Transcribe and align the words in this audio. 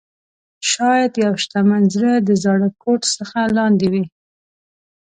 شاید 0.69 1.13
یو 1.25 1.33
شتمن 1.43 1.83
زړه 1.93 2.11
د 2.17 2.29
زاړه 2.43 2.69
کوټ 2.83 3.01
څخه 3.17 3.39
لاندې 3.57 3.87
وي. 3.93 4.03